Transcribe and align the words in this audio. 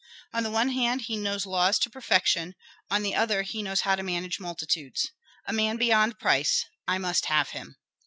On 0.33 0.41
the 0.41 0.49
one 0.49 0.69
hand 0.69 1.01
he 1.01 1.15
knows 1.15 1.45
law 1.45 1.71
to 1.71 1.89
perfection, 1.91 2.55
on 2.89 3.03
the 3.03 3.13
other 3.13 3.43
he 3.43 3.61
knows 3.61 3.81
how 3.81 3.93
to 3.93 4.01
manage 4.01 4.39
multitudes." 4.39 5.11
"A 5.45 5.53
man 5.53 5.77
beyond 5.77 6.17
price! 6.17 6.65
I 6.87 6.97
must 6.97 7.25
have 7.27 7.49
him." 7.49 7.75